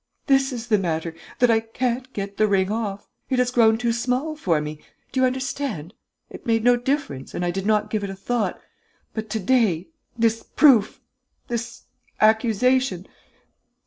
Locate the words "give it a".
7.91-8.15